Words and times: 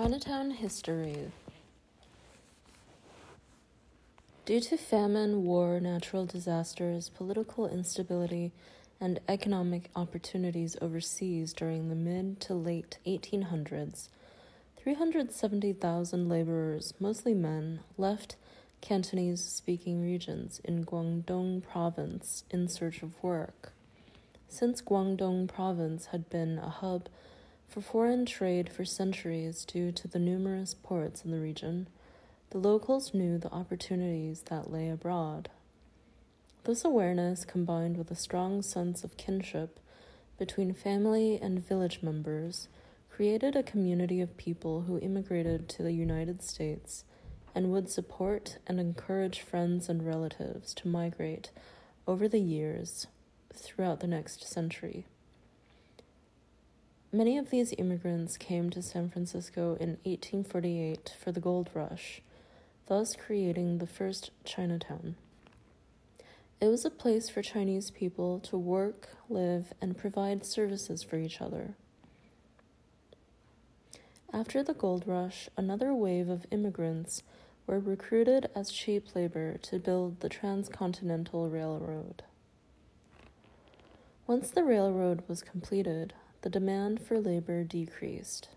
Chinatown 0.00 0.52
history. 0.52 1.32
Due 4.46 4.60
to 4.60 4.76
famine, 4.76 5.42
war, 5.42 5.80
natural 5.80 6.24
disasters, 6.24 7.08
political 7.08 7.66
instability, 7.66 8.52
and 9.00 9.18
economic 9.28 9.90
opportunities 9.96 10.76
overseas 10.80 11.52
during 11.52 11.88
the 11.88 11.96
mid 11.96 12.38
to 12.38 12.54
late 12.54 12.98
1800s, 13.08 14.06
370,000 14.76 16.28
laborers, 16.28 16.94
mostly 17.00 17.34
men, 17.34 17.80
left 17.96 18.36
Cantonese 18.80 19.42
speaking 19.42 20.00
regions 20.00 20.60
in 20.62 20.84
Guangdong 20.84 21.60
province 21.60 22.44
in 22.52 22.68
search 22.68 23.02
of 23.02 23.20
work. 23.20 23.72
Since 24.48 24.80
Guangdong 24.80 25.48
province 25.48 26.06
had 26.06 26.30
been 26.30 26.60
a 26.60 26.70
hub 26.70 27.08
for 27.68 27.82
foreign 27.82 28.24
trade 28.24 28.70
for 28.70 28.84
centuries 28.84 29.64
due 29.64 29.92
to 29.92 30.08
the 30.08 30.18
numerous 30.18 30.74
ports 30.74 31.22
in 31.22 31.30
the 31.30 31.38
region, 31.38 31.86
the 32.50 32.58
locals 32.58 33.12
knew 33.12 33.36
the 33.36 33.52
opportunities 33.52 34.42
that 34.48 34.72
lay 34.72 34.88
abroad. 34.88 35.50
This 36.64 36.84
awareness, 36.84 37.44
combined 37.44 37.98
with 37.98 38.10
a 38.10 38.16
strong 38.16 38.62
sense 38.62 39.04
of 39.04 39.18
kinship 39.18 39.78
between 40.38 40.72
family 40.72 41.38
and 41.40 41.66
village 41.66 42.00
members, 42.02 42.68
created 43.10 43.54
a 43.54 43.62
community 43.62 44.20
of 44.20 44.36
people 44.36 44.82
who 44.82 44.98
immigrated 45.00 45.68
to 45.68 45.82
the 45.82 45.92
United 45.92 46.42
States 46.42 47.04
and 47.54 47.70
would 47.70 47.90
support 47.90 48.58
and 48.66 48.80
encourage 48.80 49.40
friends 49.40 49.88
and 49.88 50.06
relatives 50.06 50.72
to 50.74 50.88
migrate 50.88 51.50
over 52.06 52.28
the 52.28 52.40
years 52.40 53.08
throughout 53.52 54.00
the 54.00 54.06
next 54.06 54.46
century. 54.48 55.04
Many 57.10 57.38
of 57.38 57.48
these 57.48 57.72
immigrants 57.78 58.36
came 58.36 58.68
to 58.68 58.82
San 58.82 59.08
Francisco 59.08 59.78
in 59.80 59.96
1848 60.04 61.14
for 61.18 61.32
the 61.32 61.40
gold 61.40 61.70
rush, 61.72 62.20
thus 62.86 63.16
creating 63.16 63.78
the 63.78 63.86
first 63.86 64.30
Chinatown. 64.44 65.16
It 66.60 66.66
was 66.66 66.84
a 66.84 66.90
place 66.90 67.30
for 67.30 67.40
Chinese 67.40 67.90
people 67.90 68.40
to 68.40 68.58
work, 68.58 69.08
live, 69.30 69.72
and 69.80 69.96
provide 69.96 70.44
services 70.44 71.02
for 71.02 71.16
each 71.16 71.40
other. 71.40 71.76
After 74.30 74.62
the 74.62 74.74
gold 74.74 75.04
rush, 75.06 75.48
another 75.56 75.94
wave 75.94 76.28
of 76.28 76.44
immigrants 76.50 77.22
were 77.66 77.80
recruited 77.80 78.50
as 78.54 78.70
cheap 78.70 79.14
labor 79.14 79.56
to 79.62 79.78
build 79.78 80.20
the 80.20 80.28
Transcontinental 80.28 81.48
Railroad. 81.48 82.22
Once 84.26 84.50
the 84.50 84.62
railroad 84.62 85.22
was 85.26 85.40
completed, 85.40 86.12
the 86.42 86.50
demand 86.50 87.00
for 87.00 87.18
labor 87.18 87.64
decreased. 87.64 88.48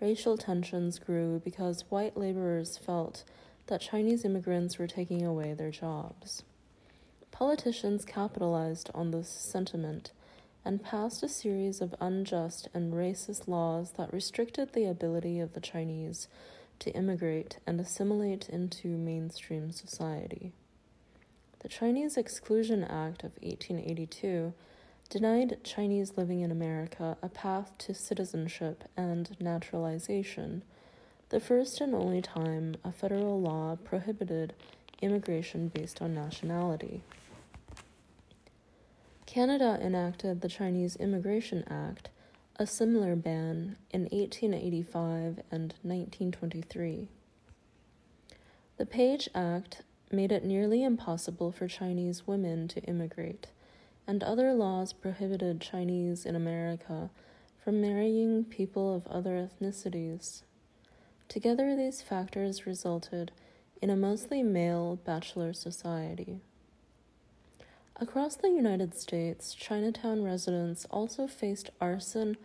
Racial 0.00 0.36
tensions 0.36 0.98
grew 0.98 1.40
because 1.44 1.84
white 1.88 2.16
laborers 2.16 2.76
felt 2.76 3.24
that 3.66 3.80
Chinese 3.80 4.24
immigrants 4.24 4.78
were 4.78 4.86
taking 4.86 5.24
away 5.24 5.54
their 5.54 5.70
jobs. 5.70 6.42
Politicians 7.30 8.04
capitalized 8.04 8.90
on 8.94 9.10
this 9.10 9.28
sentiment 9.28 10.12
and 10.64 10.82
passed 10.82 11.22
a 11.22 11.28
series 11.28 11.80
of 11.80 11.94
unjust 12.00 12.68
and 12.74 12.92
racist 12.92 13.46
laws 13.46 13.92
that 13.96 14.12
restricted 14.12 14.72
the 14.72 14.84
ability 14.84 15.38
of 15.38 15.52
the 15.52 15.60
Chinese 15.60 16.28
to 16.78 16.90
immigrate 16.90 17.58
and 17.66 17.80
assimilate 17.80 18.48
into 18.48 18.88
mainstream 18.88 19.70
society. 19.70 20.52
The 21.60 21.68
Chinese 21.68 22.16
Exclusion 22.16 22.84
Act 22.84 23.24
of 23.24 23.32
1882 23.42 24.52
denied 25.08 25.58
Chinese 25.62 26.16
living 26.16 26.40
in 26.40 26.50
America 26.50 27.16
a 27.22 27.28
path 27.28 27.76
to 27.78 27.94
citizenship 27.94 28.84
and 28.96 29.36
naturalization, 29.40 30.62
the 31.28 31.40
first 31.40 31.80
and 31.80 31.94
only 31.94 32.22
time 32.22 32.76
a 32.84 32.92
federal 32.92 33.40
law 33.40 33.76
prohibited 33.84 34.52
immigration 35.00 35.68
based 35.68 36.00
on 36.00 36.14
nationality. 36.14 37.02
Canada 39.26 39.78
enacted 39.82 40.40
the 40.40 40.48
Chinese 40.48 40.96
Immigration 40.96 41.64
Act, 41.68 42.08
a 42.56 42.66
similar 42.66 43.14
ban, 43.16 43.76
in 43.90 44.02
1885 44.02 45.40
and 45.50 45.74
1923. 45.82 47.08
The 48.78 48.86
Page 48.86 49.28
Act 49.34 49.82
made 50.10 50.32
it 50.32 50.44
nearly 50.44 50.82
impossible 50.84 51.52
for 51.52 51.66
Chinese 51.66 52.26
women 52.26 52.68
to 52.68 52.80
immigrate 52.82 53.48
and 54.06 54.22
other 54.22 54.52
laws 54.52 54.92
prohibited 54.92 55.60
Chinese 55.60 56.24
in 56.24 56.36
America 56.36 57.10
from 57.62 57.80
marrying 57.80 58.44
people 58.44 58.94
of 58.94 59.06
other 59.08 59.48
ethnicities. 59.48 60.42
Together, 61.28 61.74
these 61.74 62.02
factors 62.02 62.66
resulted 62.66 63.32
in 63.82 63.90
a 63.90 63.96
mostly 63.96 64.42
male 64.42 64.98
bachelor 65.04 65.52
society. 65.52 66.40
Across 67.98 68.36
the 68.36 68.50
United 68.50 68.94
States, 68.94 69.54
Chinatown 69.54 70.22
residents 70.22 70.86
also 70.90 71.26
faced 71.26 71.70
arson, 71.80 72.36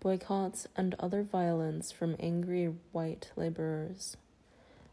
boycotts, 0.00 0.66
and 0.76 0.94
other 0.98 1.22
violence 1.22 1.92
from 1.92 2.16
angry 2.18 2.74
white 2.92 3.30
laborers. 3.36 4.16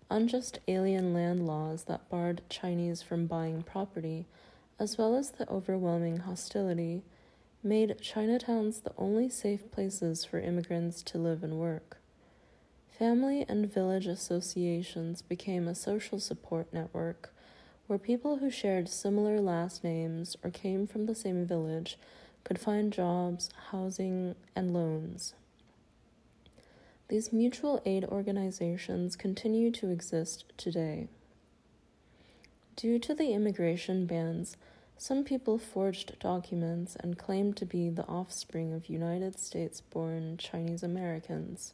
Unjust 0.10 0.60
alien 0.68 1.14
land 1.14 1.48
laws 1.48 1.86
that 1.86 2.10
barred 2.10 2.42
Chinese 2.50 3.02
from 3.02 3.26
buying 3.26 3.64
property 3.64 4.26
as 4.80 4.98
well 4.98 5.16
as 5.16 5.32
the 5.32 5.50
overwhelming 5.50 6.18
hostility, 6.18 7.04
made 7.64 7.98
Chinatowns 8.02 8.82
the 8.84 8.94
only 8.98 9.30
safe 9.30 9.70
places 9.72 10.26
for 10.26 10.40
immigrants 10.40 11.04
to 11.04 11.18
live 11.18 11.44
and 11.44 11.60
work. 11.60 11.98
Family 12.98 13.46
and 13.48 13.72
village 13.72 14.08
associations 14.08 15.22
became 15.22 15.68
a 15.68 15.76
social 15.76 16.20
support 16.20 16.72
network 16.74 17.34
where 17.88 18.00
people 18.00 18.38
who 18.38 18.50
shared 18.50 18.88
similar 18.88 19.42
last 19.42 19.84
names 19.84 20.38
or 20.44 20.50
came 20.50 20.88
from 20.88 21.06
the 21.06 21.16
same 21.16 21.46
village 21.46 21.98
could 22.44 22.60
find 22.60 22.94
jobs, 22.94 23.50
housing, 23.72 24.36
and 24.56 24.74
loans. 24.74 25.34
These 27.10 27.34
mutual 27.34 27.82
aid 27.86 28.06
organizations 28.06 29.16
continue 29.16 29.72
to 29.72 29.90
exist 29.90 30.46
today. 30.56 31.10
Due 32.76 32.98
to 33.00 33.14
the 33.14 33.34
immigration 33.34 34.06
bans, 34.06 34.56
some 34.98 35.24
people 35.24 35.58
forged 35.58 36.18
documents 36.20 36.96
and 37.00 37.18
claimed 37.18 37.58
to 37.58 37.66
be 37.66 37.90
the 37.90 38.08
offspring 38.08 38.74
of 38.74 38.88
United 38.88 39.38
States 39.38 39.82
born 39.82 40.38
Chinese 40.38 40.82
Americans 40.82 41.74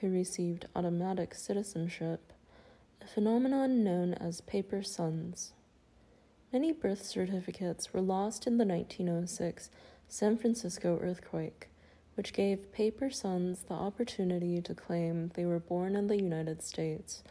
who 0.00 0.10
received 0.10 0.66
automatic 0.74 1.34
citizenship, 1.34 2.32
a 3.00 3.06
phenomenon 3.06 3.84
known 3.84 4.12
as 4.14 4.40
paper 4.40 4.82
sons. 4.82 5.52
Many 6.52 6.72
birth 6.72 7.04
certificates 7.04 7.92
were 7.92 8.00
lost 8.00 8.46
in 8.46 8.58
the 8.58 8.64
1906 8.64 9.70
San 10.08 10.36
Francisco 10.36 10.98
earthquake, 11.00 11.68
which 12.16 12.32
gave 12.32 12.72
paper 12.72 13.08
sons 13.08 13.64
the 13.68 13.74
opportunity 13.74 14.60
to 14.62 14.74
claim 14.74 15.30
they 15.34 15.46
were 15.46 15.60
born 15.60 15.94
in 15.94 16.08
the 16.08 16.20
United 16.20 16.62
States, 16.62 17.22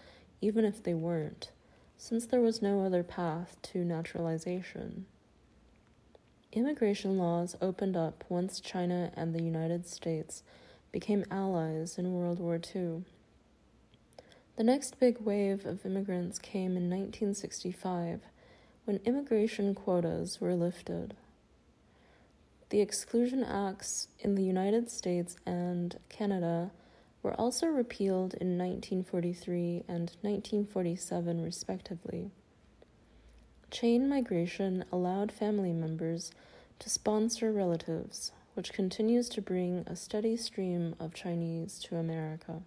even 0.42 0.64
if 0.64 0.82
they 0.82 0.94
weren't 0.94 1.52
since 1.98 2.26
there 2.26 2.42
was 2.42 2.62
no 2.62 2.86
other 2.86 3.04
path 3.04 3.58
to 3.64 3.84
naturalization. 3.84 5.06
Immigration 6.54 7.18
laws 7.18 7.56
opened 7.62 7.98
up 7.98 8.24
once 8.30 8.60
China 8.60 9.12
and 9.16 9.34
the 9.34 9.44
United 9.44 9.88
States 9.88 10.44
became 10.92 11.26
allies 11.30 11.98
in 11.98 12.14
World 12.14 12.40
War 12.40 12.56
II. 12.56 13.04
The 14.56 14.64
next 14.64 15.00
big 15.00 15.20
wave 15.20 15.66
of 15.66 15.86
immigrants 15.86 16.40
came 16.40 16.78
in 16.78 16.90
1965 16.90 18.22
when 18.86 19.00
immigration 19.06 19.76
quotas 19.76 20.40
were 20.40 20.56
lifted. 20.56 21.16
The 22.70 22.82
exclusion 22.82 23.44
acts 23.44 24.08
in 24.20 24.36
the 24.36 24.44
United 24.44 24.90
States 24.90 25.36
and 25.46 25.98
Canada 26.10 26.72
were 27.28 27.34
also 27.34 27.68
repealed 27.68 28.36
in 28.36 28.58
1943 28.58 29.84
and 29.90 30.16
1947, 30.22 31.44
respectively. 31.44 32.32
Chain 33.70 34.08
migration 34.08 34.86
allowed 34.94 35.30
family 35.30 35.74
members 35.74 36.32
to 36.80 36.90
sponsor 36.90 37.52
relatives, 37.52 38.32
which 38.54 38.72
continues 38.72 39.28
to 39.28 39.42
bring 39.42 39.84
a 39.88 39.96
steady 39.98 40.38
stream 40.38 40.96
of 41.02 41.14
Chinese 41.14 41.80
to 41.80 41.98
America. 41.98 42.62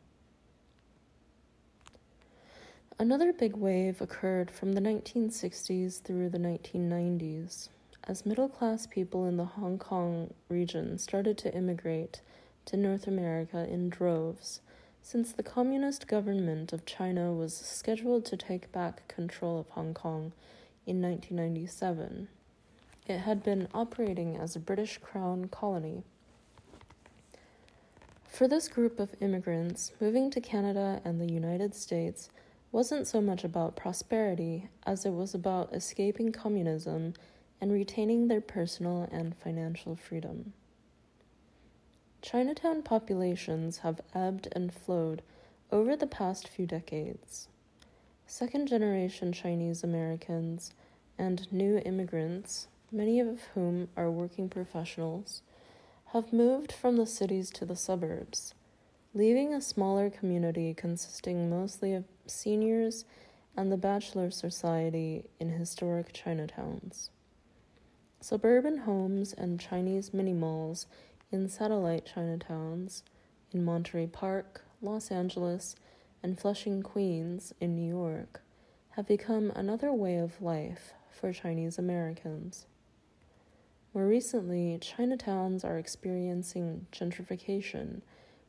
Another 2.98 3.32
big 3.32 3.56
wave 3.56 4.02
occurred 4.02 4.50
from 4.50 4.74
the 4.74 4.82
1960s 4.82 6.02
through 6.02 6.28
the 6.28 6.36
1990s 6.36 7.70
as 8.04 8.26
middle 8.26 8.50
class 8.50 8.86
people 8.86 9.24
in 9.24 9.38
the 9.38 9.44
Hong 9.46 9.78
Kong 9.78 10.34
region 10.50 10.98
started 10.98 11.38
to 11.38 11.54
immigrate 11.54 12.20
to 12.66 12.76
North 12.76 13.06
America 13.06 13.66
in 13.68 13.88
droves, 13.88 14.60
since 15.02 15.32
the 15.32 15.42
Communist 15.42 16.06
government 16.06 16.72
of 16.72 16.86
China 16.86 17.32
was 17.32 17.56
scheduled 17.56 18.24
to 18.26 18.36
take 18.36 18.72
back 18.72 19.08
control 19.08 19.60
of 19.60 19.68
Hong 19.70 19.94
Kong 19.94 20.32
in 20.86 21.00
1997. 21.00 22.28
It 23.06 23.18
had 23.18 23.42
been 23.42 23.68
operating 23.74 24.36
as 24.36 24.54
a 24.54 24.60
British 24.60 24.98
Crown 24.98 25.48
colony. 25.48 26.04
For 28.28 28.46
this 28.46 28.68
group 28.68 29.00
of 29.00 29.14
immigrants, 29.20 29.92
moving 30.00 30.30
to 30.30 30.40
Canada 30.40 31.00
and 31.04 31.20
the 31.20 31.32
United 31.32 31.74
States 31.74 32.30
wasn't 32.72 33.06
so 33.06 33.20
much 33.20 33.42
about 33.42 33.74
prosperity 33.74 34.68
as 34.86 35.04
it 35.04 35.10
was 35.10 35.34
about 35.34 35.74
escaping 35.74 36.30
communism 36.30 37.14
and 37.60 37.72
retaining 37.72 38.28
their 38.28 38.40
personal 38.40 39.08
and 39.10 39.36
financial 39.36 39.96
freedom. 39.96 40.52
Chinatown 42.22 42.82
populations 42.82 43.78
have 43.78 44.00
ebbed 44.14 44.48
and 44.52 44.72
flowed 44.72 45.22
over 45.72 45.96
the 45.96 46.06
past 46.06 46.48
few 46.48 46.66
decades. 46.66 47.48
Second 48.26 48.68
generation 48.68 49.32
Chinese 49.32 49.82
Americans 49.82 50.72
and 51.18 51.50
new 51.52 51.78
immigrants, 51.78 52.68
many 52.92 53.20
of 53.20 53.40
whom 53.54 53.88
are 53.96 54.10
working 54.10 54.48
professionals, 54.48 55.42
have 56.12 56.32
moved 56.32 56.72
from 56.72 56.96
the 56.96 57.06
cities 57.06 57.50
to 57.50 57.64
the 57.64 57.76
suburbs, 57.76 58.54
leaving 59.14 59.54
a 59.54 59.60
smaller 59.60 60.10
community 60.10 60.74
consisting 60.74 61.48
mostly 61.48 61.94
of 61.94 62.04
seniors 62.26 63.04
and 63.56 63.72
the 63.72 63.76
bachelor 63.76 64.30
society 64.30 65.24
in 65.38 65.50
historic 65.50 66.12
Chinatowns. 66.12 67.08
Suburban 68.20 68.78
homes 68.78 69.32
and 69.32 69.58
Chinese 69.58 70.12
mini 70.12 70.34
malls 70.34 70.86
in 71.32 71.48
satellite 71.48 72.10
Chinatowns 72.14 73.02
in 73.52 73.64
Monterey 73.64 74.06
Park, 74.06 74.64
Los 74.82 75.10
Angeles, 75.10 75.76
and 76.22 76.38
Flushing, 76.38 76.82
Queens 76.82 77.54
in 77.60 77.74
New 77.76 77.88
York 77.88 78.42
have 78.90 79.06
become 79.06 79.52
another 79.54 79.92
way 79.92 80.16
of 80.16 80.42
life 80.42 80.94
for 81.10 81.32
Chinese 81.32 81.78
Americans. 81.78 82.66
More 83.94 84.06
recently, 84.06 84.78
Chinatowns 84.80 85.64
are 85.64 85.78
experiencing 85.78 86.86
gentrification, 86.92 88.02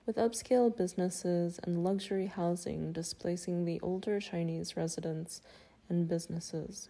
with 0.06 0.16
upscale 0.16 0.76
businesses 0.76 1.60
and 1.64 1.84
luxury 1.84 2.26
housing 2.26 2.92
displacing 2.92 3.66
the 3.66 3.80
older 3.82 4.20
Chinese 4.20 4.76
residents 4.76 5.42
and 5.90 6.08
businesses. 6.08 6.90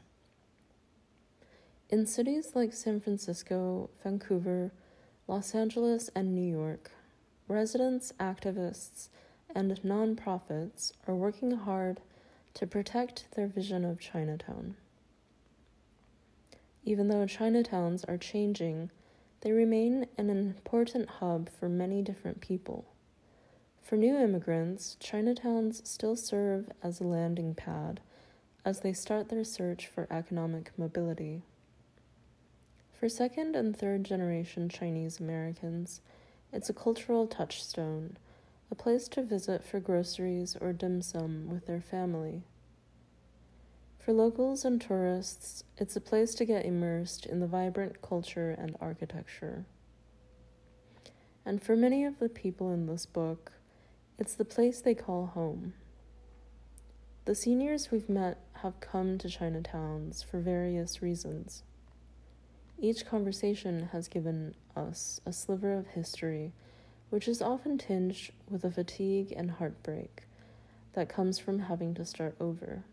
In 1.90 2.06
cities 2.06 2.52
like 2.56 2.72
San 2.74 3.02
Francisco, 3.02 3.90
Vancouver, 4.02 4.72
Los 5.28 5.56
Angeles, 5.56 6.10
and 6.16 6.36
New 6.36 6.50
York, 6.50 6.92
residents, 7.48 8.12
activists, 8.20 9.10
and 9.54 9.72
nonprofits 9.84 10.92
are 11.08 11.16
working 11.16 11.52
hard 11.52 12.02
to 12.54 12.68
protect 12.68 13.26
their 13.36 13.48
vision 13.48 13.86
of 13.86 14.00
Chinatown. 14.00 14.76
Even 16.84 17.08
though 17.08 17.26
Chinatowns 17.26 18.04
are 18.10 18.18
changing, 18.18 18.90
they 19.42 19.52
remain 19.52 20.08
an 20.18 20.30
important 20.30 21.10
hub 21.10 21.50
for 21.50 21.70
many 21.70 22.02
different 22.02 22.42
people. 22.42 22.86
For 23.82 23.96
new 23.96 24.16
immigrants, 24.16 24.98
Chinatowns 25.00 25.86
still 25.86 26.16
serve 26.16 26.72
as 26.82 27.00
a 27.00 27.06
landing 27.06 27.56
pad 27.56 28.00
as 28.64 28.82
they 28.82 28.94
start 28.94 29.30
their 29.30 29.44
search 29.44 29.88
for 29.88 30.08
economic 30.12 30.72
mobility. 30.78 31.42
For 33.02 33.10
second 33.10 33.56
and 33.56 33.76
third 33.76 34.04
generation 34.04 34.70
Chinese 34.70 35.20
Americans, 35.20 36.02
it's 36.54 36.70
a 36.70 36.74
cultural 36.74 37.26
touchstone, 37.26 38.16
a 38.70 38.76
place 38.76 39.08
to 39.08 39.24
visit 39.24 39.64
for 39.66 39.80
groceries 39.80 40.56
or 40.62 40.72
dim 40.72 41.02
sum 41.02 41.50
with 41.50 41.66
their 41.66 41.82
family. 41.82 42.44
For 43.98 44.14
locals 44.14 44.64
and 44.64 44.80
tourists, 44.80 45.64
it's 45.80 45.96
a 45.96 46.00
place 46.00 46.36
to 46.36 46.46
get 46.46 46.64
immersed 46.64 47.26
in 47.26 47.40
the 47.40 47.48
vibrant 47.48 48.04
culture 48.04 48.52
and 48.52 48.78
architecture. 48.80 49.66
And 51.44 51.60
for 51.60 51.76
many 51.76 52.06
of 52.06 52.20
the 52.20 52.30
people 52.30 52.72
in 52.72 52.86
this 52.86 53.08
book, 53.08 53.54
it's 54.20 54.36
the 54.36 54.46
place 54.46 54.80
they 54.80 54.94
call 54.94 55.26
home. 55.26 55.74
The 57.26 57.34
seniors 57.34 57.90
we've 57.90 58.10
met 58.10 58.38
have 58.62 58.80
come 58.80 59.18
to 59.18 59.28
Chinatowns 59.28 60.24
for 60.24 60.40
various 60.40 61.02
reasons. 61.02 61.64
Each 62.84 63.06
conversation 63.06 63.90
has 63.92 64.08
given 64.08 64.56
us 64.76 65.22
a 65.24 65.32
sliver 65.32 65.74
of 65.74 65.86
history, 65.86 66.52
which 67.12 67.28
is 67.28 67.40
often 67.40 67.78
tinged 67.78 68.32
with 68.50 68.66
a 68.66 68.72
fatigue 68.72 69.32
and 69.38 69.52
heartbreak 69.52 70.24
that 70.94 71.08
comes 71.08 71.38
from 71.38 71.60
having 71.60 71.94
to 71.94 72.06
start 72.06 72.36
over. 72.40 72.84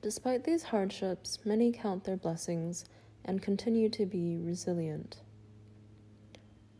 Despite 0.00 0.44
these 0.44 0.62
hardships, 0.62 1.40
many 1.44 1.70
count 1.70 2.04
their 2.04 2.16
blessings 2.16 2.86
and 3.26 3.42
continue 3.42 3.90
to 3.90 4.06
be 4.06 4.38
resilient. 4.38 5.18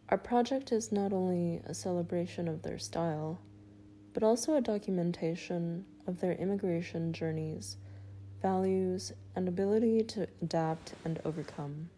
Our 0.08 0.18
project 0.18 0.72
is 0.72 0.92
not 0.92 1.12
only 1.12 1.60
a 1.66 1.74
celebration 1.74 2.48
of 2.48 2.62
their 2.62 2.78
style, 2.78 3.38
but 4.14 4.22
also 4.22 4.54
a 4.54 4.62
documentation 4.62 5.84
of 6.06 6.20
their 6.20 6.32
immigration 6.32 7.12
journeys, 7.12 7.76
values, 8.44 9.10
and 9.34 9.48
ability 9.48 10.02
to 10.02 10.28
adapt 10.42 10.92
and 11.02 11.18
overcome. 11.24 11.88